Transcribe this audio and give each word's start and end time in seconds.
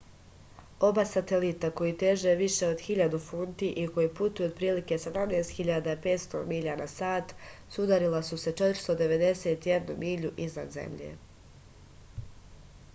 oba 0.85 1.03
satelita 1.07 1.69
koji 1.81 1.91
teže 2.03 2.31
više 2.39 2.67
od 2.75 2.79
1000 2.85 3.19
funti 3.25 3.69
i 3.81 3.83
koji 3.97 4.07
putuju 4.21 4.47
otprilike 4.47 4.97
17.500 5.03 6.41
milja 6.53 6.75
na 6.81 6.87
sat 6.95 7.35
sudarila 7.77 8.23
su 8.31 8.41
se 8.45 8.55
491 8.63 9.95
milju 10.07 10.33
iznad 10.49 10.75
zemlje 10.79 11.13